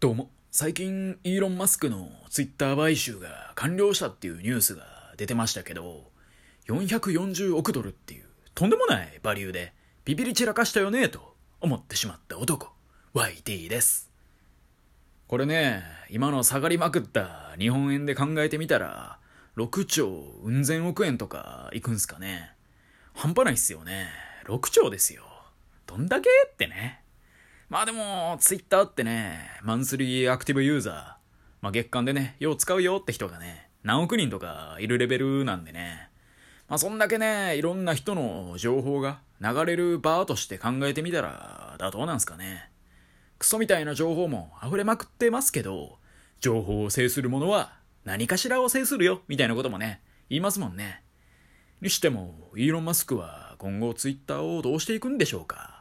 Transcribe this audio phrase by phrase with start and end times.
[0.00, 4.82] どうも、最近イーロン・マスクのツイッター買収が完了したっていうニュースが
[5.18, 6.10] 出てましたけど、
[6.68, 8.24] 440億ドルっていう
[8.54, 9.74] とんでもないバリューで
[10.06, 12.70] ビビり散らかしたよねと思ってしまった男、
[13.12, 14.10] YT です。
[15.28, 19.18] これね、今の下がりまくった日本円で考えてみたら、
[19.58, 20.08] 6兆
[20.42, 22.52] うん千億円とかいくんすかね。
[23.12, 24.08] 半端ないっすよね。
[24.46, 25.24] 6兆ですよ。
[25.84, 27.02] どんだけってね。
[27.70, 30.94] まあでも、ツイッターってね、マンスリーアクティブユーザー、
[31.62, 36.10] まあ月間でね、よう使うよって人がね、何億人とかいるレベルなんでね。
[36.68, 42.72] まあそんだけね、いろんな人の情報が流れるバーとして考えてみたら、妥当なんすかね。
[43.38, 46.00] クソみたいな情報も溢れまくってますけど、
[46.40, 47.72] 情報を制する者は
[48.04, 51.04] 何かしらを制するよ、みたいなこともね、言いますもんね。
[51.80, 55.79] にしても、イーロン・マスクは今後ツイッターをどうしていくんでしょうか。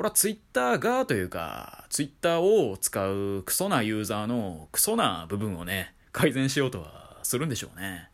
[0.00, 8.08] これはツイッターがというか、ツイッターを使うクソなユーザーのクソな部分をね、改善しようとはするんでしょうね。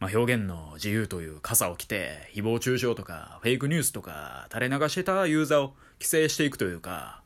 [0.00, 7.20] まあ、表現の自由という傘を着て、誹謗中傷とかフェイクニュースとか垂れ流してたユーザーを規制していくというか、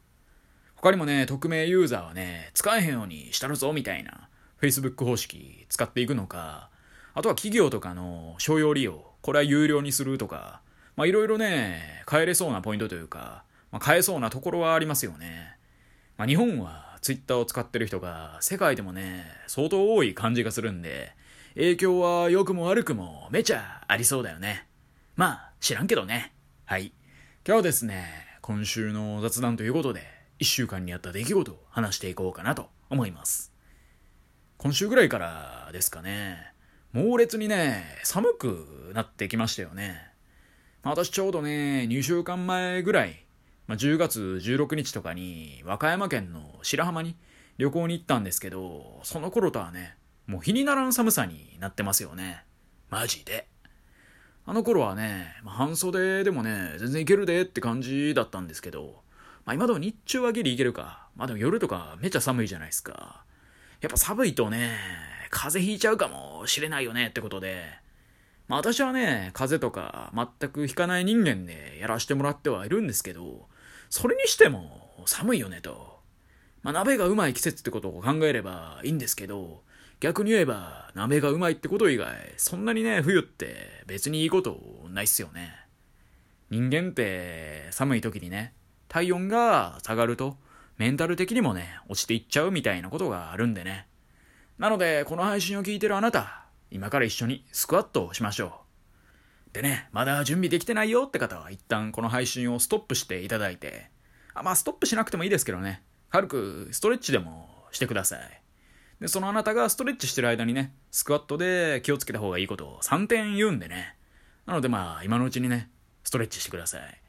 [0.74, 4.28] 他にもね、匿名ユーザーはね、使えへんようにしたるぞみたいな
[4.60, 6.68] Facebook 方式使っていくのか、
[7.14, 10.62] あとは企業とかの商用利用、これは有料にするとか、
[10.96, 15.56] まあいろいろね、変えれそうなポイントというか、まあ、変えそうなところはありますよね。
[16.16, 21.12] まあ、日本はツイッターを使ってる人が世界でもね、相当多い感じがするんで、
[21.54, 24.66] 影響は良くも悪くもめちゃありそうだよね。
[25.16, 26.32] まあ、知らんけどね。
[26.64, 26.92] はい。
[27.46, 28.04] 今日はですね、
[28.42, 30.02] 今週の雑談ということで、
[30.38, 33.52] 一週間にあった出来事を話していこうかなと思います。
[34.56, 36.52] 今週ぐらいからですかね、
[36.92, 40.00] 猛烈にね、寒くなってきましたよね。
[40.82, 43.24] 私ちょうどね、2週間前ぐらい、
[43.68, 47.16] まあ、10月16日とかに和歌山県の白浜に
[47.58, 49.94] 旅行に行ったんですけど、その頃とはね、
[50.26, 52.44] もう日にならん寒さになってますよね。
[52.90, 53.46] マジで。
[54.46, 59.02] あの頃はね、まあ、半袖でもね、全然いけるでって感じだったんですけど、
[59.44, 61.06] まあ今でも日中はギリいけるか。
[61.14, 63.24] まあでも夜とかめっちゃ寒いじゃないですか。
[63.82, 64.76] やっぱ寒いとね、
[65.28, 67.64] 風邪ひいちゃうかもしれないよねってことで、
[68.46, 73.47] まあ私はね、風邪とか全くひかない人間でやらしてもらってはいるんですけど、
[73.90, 75.98] それにしても寒いよねと。
[76.62, 79.62] まあ、鍋がうまい季節ってことを考えればいいんですけど、
[80.00, 84.60] 逆に言えば鍋がうまいってこと以外、そんなにね、冬って別にいいこと
[84.90, 85.54] ないっすよね。
[86.50, 88.54] 人間って寒い時にね、
[88.88, 90.36] 体温が下がると、
[90.76, 93.88] メンタル的にもね、落ちていっちゃうみたいなことがあるんでね。
[94.58, 98.67] なので、この配信を聞いてるあなた、今から一緒にスクワットをしましょう。
[99.52, 103.90] でね、まだ準備できてないよって方は一旦この配信をストップしていただいて、
[104.34, 108.42] あまあストップしなくてもいいですけどね、軽くストレッチでもしてください。
[109.00, 113.96] で、そのあなたがストレッチしてる間にね、スクワットで気をつけた方がいいことを3点言うんでね。
[114.46, 115.70] なのでまあ、今のうちにね、
[116.04, 117.00] ストレッチしてください。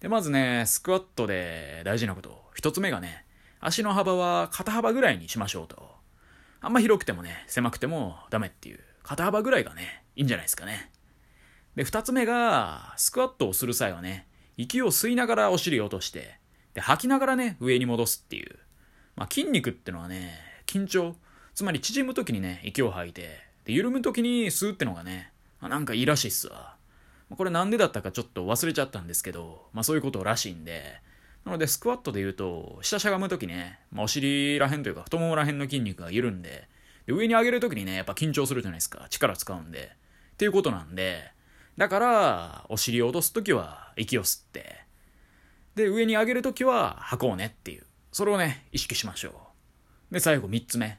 [0.00, 2.44] で、まずね、スクワットで大事なこと。
[2.54, 3.24] 一つ目がね、
[3.60, 5.94] 足の幅は肩幅ぐらいにしましょうと。
[6.60, 10.90] あんま広くてもね、狭くてもダメっていう、肩幅ぐらいがね、いいんじゃないですかね。
[11.76, 14.26] で、二つ目が、スクワットをする際はね、
[14.56, 16.38] 息を吸いながらお尻を落として、
[16.74, 18.58] で、吐きながらね、上に戻すっていう。
[19.14, 21.14] まあ、筋肉ってのはね、緊張、
[21.54, 26.76] つまり縮む時にね、息を吐いて、で、緩む時に吸うってのがね、まあ、なんかいいらしいっすわ。
[27.34, 31.00] これなんでだったかちょっと忘れちゃったんですけど、まあそういうことらしいんで、
[31.44, 36.68] なのでスクワットで言うと、下しゃがむ時ね、まあ、お尻らへんというか太ももらへんの筋肉が緩んで、
[37.06, 39.06] で上に上げる時にね、やっぱ緊張するじゃないですか。
[39.10, 39.90] 力使うんで。
[40.34, 41.32] っていうことなんで、
[41.76, 44.86] だから、お尻を落とすときは息を吸って、
[45.74, 47.84] で、上に上げるときは吐こうねっていう。
[48.12, 49.48] それをね、意識しましょ
[50.10, 50.14] う。
[50.14, 50.98] で、最後3つ目。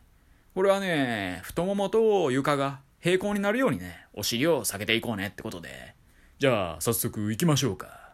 [0.53, 5.95] これはね、太ももと床が平行になるようにね、お尻を下げていこうねってことで。
[6.37, 8.13] じゃあ、早速行きましょうか。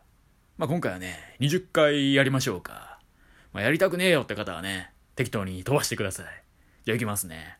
[0.57, 2.99] まあ、今回はね、20回やりましょうか。
[3.51, 6.25] まあ、やりたくねえよって方はね、適当に飛ばしてください。
[6.85, 7.57] じゃあ行きますね。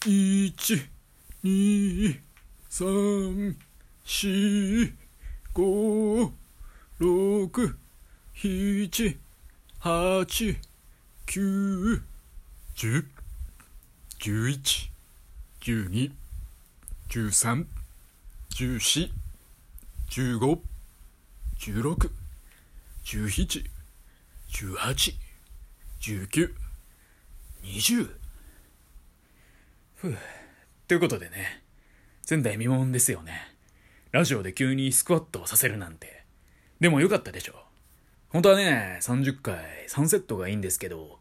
[0.00, 0.86] 1、
[1.42, 2.25] 2、
[2.68, 3.56] 三、
[4.04, 4.92] 四、
[5.54, 6.32] 五、
[6.98, 7.48] 六、
[8.34, 9.18] 七、
[9.80, 10.24] 八、
[11.26, 12.00] 九、
[12.74, 13.04] 十、
[14.18, 14.90] 十一、
[15.60, 16.10] 十二、
[17.08, 17.66] 十三、
[18.50, 19.10] 十四、
[20.10, 20.62] 十五、
[21.58, 22.10] 十六、
[23.04, 23.64] 十七、
[24.50, 24.94] 十八、
[26.00, 26.54] 十九、
[27.62, 28.18] 二十。
[29.94, 30.18] ふう。
[30.88, 31.65] ということでね。
[32.28, 33.54] 前代未聞ですよね。
[34.10, 36.24] ラジオで急にスクワットをさせるなんて。
[36.80, 37.54] でもよかったでしょ。
[38.30, 41.20] 本当はね、30回3セットがいいんですけど、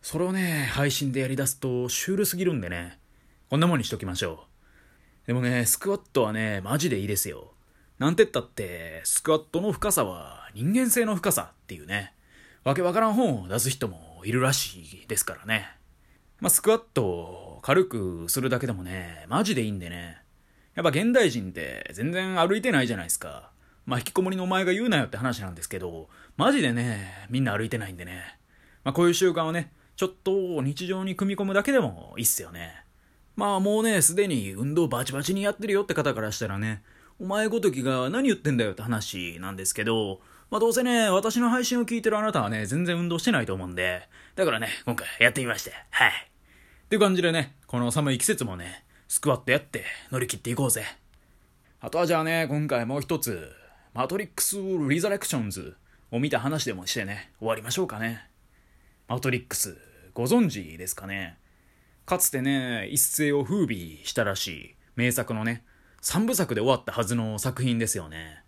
[0.00, 2.98] それをね、配信でやり出すとシュールすぎるんでね、
[3.50, 4.46] こんなもんにしときましょ
[5.24, 5.26] う。
[5.26, 7.52] でもね、スクワットはね、マジでいいですよ。
[7.98, 12.14] なんてったって、スクワットの深さは人間性の深さっていうね、
[12.64, 15.68] わけわからん本を出す人もいるらしいですからね。
[16.40, 20.24] まあ、スクワットを軽くするだけでもね、マジでいいんでね。
[20.76, 23.50] やっぱ現代人って全然歩いてないじゃないですか。
[23.86, 28.38] まあ、引きこもりのお前が言うなよって話なんですけど、マジでね、みんな歩いてないんでね。
[28.84, 32.84] まあ、こういう習慣をね、ちょっと日常に組み込むだけでもいいっすよね。
[33.36, 36.82] まあもうね、すでに運動バチバチにやってるよって方からしたらね、
[37.18, 40.20] お前ごときが何言ってんだよって話なんですけど、
[40.50, 46.10] まあどうせね、私の配信を聞いてるあなたはね、全然運動してないと思うんで、だからね、今回やってみまして、はい。
[46.10, 50.84] っていう感じでね、この寒い季節もね、スクワットやって乗り切っていこうぜ。
[51.80, 53.52] あとはじゃあね、今回もう一つ、
[53.94, 54.56] マトリックス・
[54.88, 55.76] リザレクションズ
[56.10, 58.28] を見た話でもしてね、終わりましょうかね。
[59.08, 59.78] マトリックス、
[60.12, 61.38] ご存知ですかね
[62.04, 65.64] かつてね、一世を風靡したらしい名作のね、
[66.02, 68.42] 3部作で終わったはずの作品ですよね。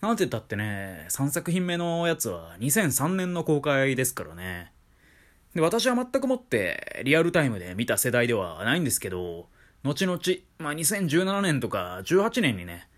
[0.00, 4.72] なんて言ったってね、3作品目のやつは2003年の公開ですからね。
[5.54, 9.48] で、私は全くもってリアルタイムで見た世代ではないんですけど、
[9.84, 10.18] 後々、
[10.58, 12.88] まあ、2017年とか18年にね、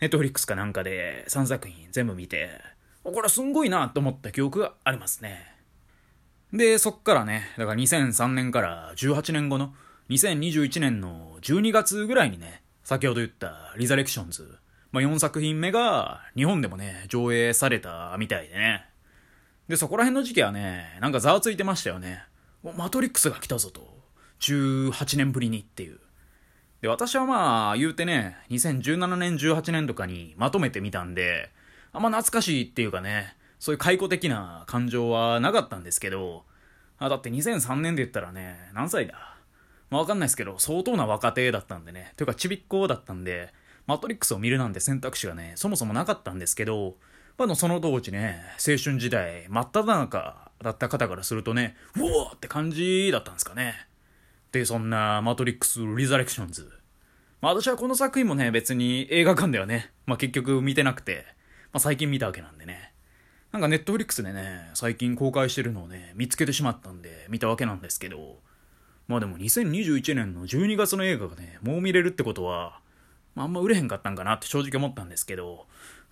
[0.00, 2.60] ネットフリックスかなんかで3作品全部見て、
[3.02, 5.54] これすんごいなと思った記憶がありますね。
[6.52, 9.74] で、そっからね、だから2003年から18年後の
[10.10, 14.58] 2021年の12月ぐらいにね、先ほど言ったリザレクションズ、
[14.92, 18.86] まあ、4作品目が日本でもね、上映されたみたいでね。
[19.68, 22.22] で、そこら辺の時期はね、なんかざわついてましたよね。
[22.76, 23.94] マトリックスが来たぞと。
[24.40, 25.98] 18年ぶりにっていう。
[26.84, 31.48] で、私はまあ、言うてね、2017年、18年とかにまとめてみたんで、
[31.94, 36.44] あんま懐かしいっていうかね、そういう解雇的な感情はなかったんですけど、
[36.98, 39.14] あだって2003年で言ったらね、何歳だ？
[39.88, 43.54] まあ、わかんないですけど、相当な若手だったんでね、というかちびっ子だったんで、
[43.86, 46.96] マトリックスを見るなんて選択肢がね、そもそもなかったんですけど、
[47.38, 53.86] まあのその当時ね、青春時代、真っ只中だった方からするとね、うおーって感じだったんですかね。
[54.54, 56.70] で、そんなマトリックス・リザレクションズ。
[57.40, 61.24] まあ私はこの作品もね、別に映画館ではね、まあ結局見てなくて、
[61.72, 62.92] まあ最近見たわけなんでね。
[63.50, 68.38] なんかネットフリックスでね、最近公開してるのをね、見つけてしまったんで、見たわけなんですけど、
[69.08, 72.78] まあでも2021年の12月の映画がね、もう見れるってことは、
[73.34, 75.66] まあ、あんま売れへんかったんかなって正直思ったんですけど、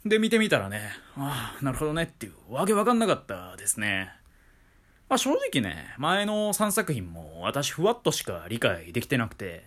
[0.05, 4.11] で、見てみたらね、ああ、なるほどねっていう、わけわかんなかったですね。
[5.13, 9.63] まあ正直ね、前の3作品も私ふわっとしか理解できてなくて、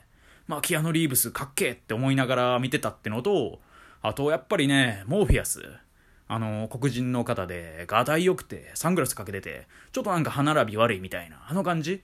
[0.47, 3.59] まあキアノ・リーブスかっけーって思いながら見てたってのと、
[4.01, 5.61] あとやっぱりね、モーフィアス。
[6.27, 12.01] あの、黒人の方で、ガタイ良くて、サングラスかけてて、ちょっとなんか歯並び悪いみたいな、あの感じ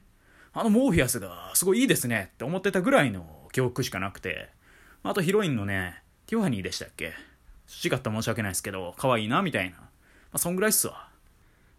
[0.53, 4.49] あのモーフィアスがすごいいいですねって思ってたぐらいの記憶しかなくて、
[5.01, 7.15] あとヒロインのね、ティファニーでしたっけ
[7.83, 9.77] 違った申し訳ないですけど、可愛いな、みたいな。
[9.77, 9.87] ま
[10.33, 11.10] あ、そんぐらいっすわ。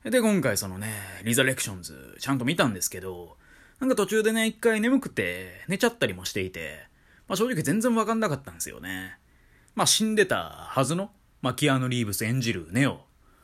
[0.04, 3.36] で、今回そのね、リザレクションズ、ちゃんと見たんですけど、
[3.78, 6.88] なんか途中でね、一回眠くて、寝ちゃったりもしていて、
[7.28, 9.16] まあ正直全然わかんなかったんですよね。
[9.76, 13.00] まあ死んでたはずの、まあキアヌ・リーブス演じるネオ。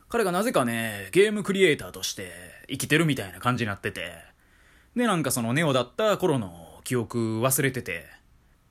[0.09, 2.33] 彼がなぜかね、ゲームクリエイターとして
[2.69, 4.13] 生きてるみたいな感じになってて、
[4.97, 8.07] で、なんかそのネオだった頃の記憶忘れてて、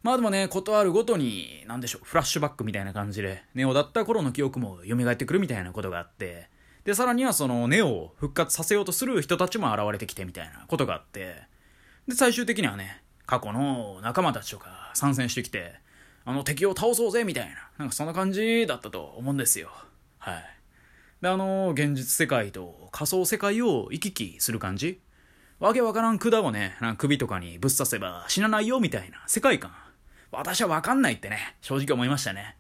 [0.04, 6.50] まあでもね、ことあるごとに、なんでしょう、フラッシュバックみたいな感じで、ネオだった頃の記憶も蘇ってくるみたいなことがあって、
[6.88, 11.36] で、さらにはそのネオを復活させようとする人たちも現れてきてみたいなことがあって、
[12.08, 15.74] で、最終的にはね、過去の仲間たちとか参戦してきて、
[16.24, 19.70] あの敵を倒そうぜみたいな、なんかそんな感じだったと思うんですよ。
[20.18, 20.44] はい。
[21.22, 25.02] で、あの、現実世界と仮想世界を行き来する感じ
[25.60, 29.74] わけわからん管をね、首とかにぶっ刺せば死なないよみたいな世界観。
[30.32, 32.56] 私はわかんないってね、正直思いましたね。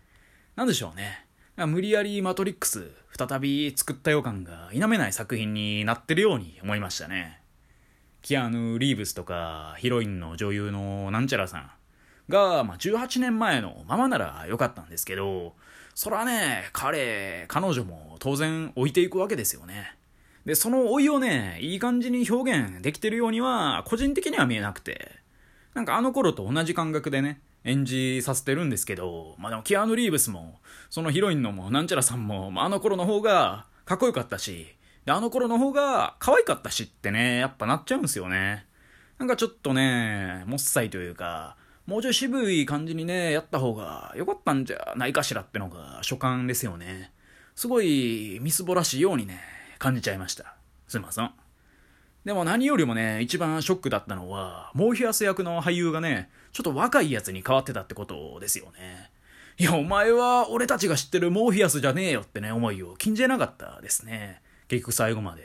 [0.57, 1.26] なんでしょうね。
[1.65, 7.41] 無理やりマトリックス再び作った予感が否めない作品になってるように思いましたね。
[8.21, 11.71] キアヌ・リーブスとかヒロインの女優のなんちゃらさん
[12.29, 15.55] が、まあ、18年前のままならよかったんですけど、
[15.95, 19.95] そらね、彼、彼女も当然置いていくわけですよね。
[20.45, 25.09] で、その老いをね、いい感じに表現できてるようには、個人的には見えなくて、
[25.73, 30.59] なんかあの頃と同じ感覚でね、演じさせてるんですけど、まあでもキアヌ・リーブスも、
[30.89, 34.67] そのヒロインのもなんちゃらさんも、まあ、あの頃の方がかっこよかったし、
[35.05, 38.65] で、あの頃の方が可愛かったしってね、やっぱなっちゃうんすよね。
[39.19, 47.11] なんかちょっとね、もっさいというか、もうちょい渋い感じにね、やった方が良かったんじゃないかしらってのが所感ですよね。
[47.55, 49.41] すごいみすぼらしいようにね、
[49.79, 50.55] 感じちゃいました。
[50.87, 51.46] すいません。
[52.27, 59.11] でも何よりもね、一番ショックだったのは、モーフィアス役の俳優がね、ちょっと若いやつに変わってたってことですよね。
[59.57, 64.41] いや、お前は俺たちが知ってるモーフィアスじゃねえよってね、思いを禁じなかったですね。
[64.67, 65.43] 結局最後まで。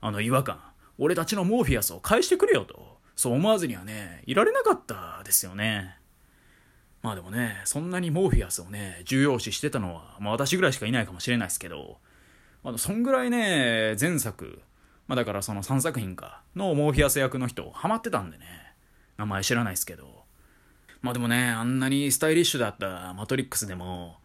[0.00, 0.58] あの違和感。
[0.96, 2.96] 俺たちのモーフィアスを返してくれよと。
[3.14, 5.98] そう思わずにはね、いられなかったですよね。
[7.02, 11.98] まあでもね、そんなにモーフィアスをね、重要視してたのは、まあ私ぐらいしかいないかもしれないですけど、
[12.64, 14.62] あの、そんぐらいね、前作、
[15.06, 18.44] まあだからその3作品か、のモーフィアス役の人、ハマってたんでね、
[19.16, 20.24] 名前知らないですけど、
[21.00, 24.16] まあでもね、あんなにスタイリッシュだったマトリックスでも、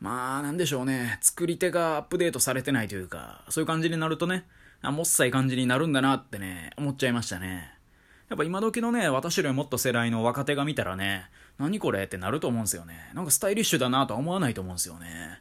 [0.00, 4.46] まあなんでしょうね、作り手がアップデートされてないというか、そういう感じになるとね、
[4.82, 7.74] あもっさい感じになるんだなってね、思っちゃいましたね。
[8.30, 13.10] やっぱ今時のね、私よりもっと世代の若手が見たらね、何これってなると思うんですよね。
[13.12, 15.40] なんかスタイリッシュだなとは思わないと思うんですよね。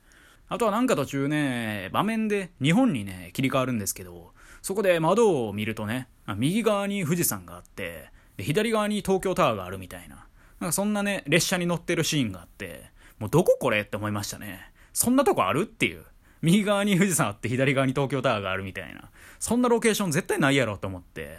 [0.49, 10.27] あとはなんか途中ね、場面で日本にね、切り替わるんですけど、そこで窓を見るとね、右側に富士山があって、左側に東京タワーがあるみたいな。
[10.59, 14.71] なんかそんなね、列車に乗ってるシーンがあって、もうどここれって思いましたね。
[14.93, 16.05] そんなとこあるっていう。
[16.41, 19.09] 右側に富士山あって左側に東京タワーがあるみたいな。
[19.39, 21.37] そんなロケーション絶対ないやろと思って。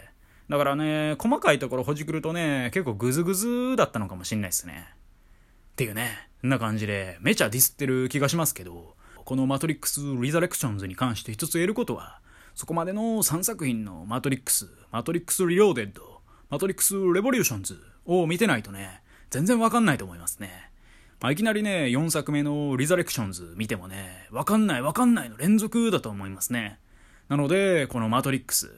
[0.49, 4.89] だからね、細かいところほじくるとね、結構グズグズだったのかもしんないですね。
[5.73, 12.21] っていうね、んな感じで、めちゃディスってる気がしますけど、このマトリックス・リザレクションズに関して一つ言えることは、
[12.61, 20.71] そこまでの3作品のマトリックス、マトリックス・リローデッド、マトリックス・レボリューションズを見てないとね、全然わかんないと思いますね。
[21.23, 26.79] まあ、いきなりね、4作目のリザレクションズ見てもね、わかんないわかんないの連続だと思いますね。
[27.31, 28.71] なので、このマトリックス。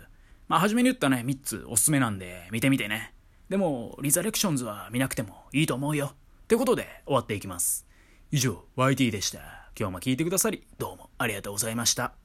[0.46, 3.14] まあ、初めに言ったね、3つおすすめなんで、見てみてね。
[3.48, 6.12] でも、リザレクションズは見なくてもいいと思うよ。
[6.44, 7.84] ってことで、終わっていきます。
[8.30, 9.40] 以上、YT でした。
[9.76, 12.22] 今日も聞いてくださり、どうもありがとうございました。